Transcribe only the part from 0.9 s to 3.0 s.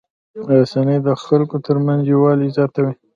د خلکو ترمنځ یووالی زیاتوي.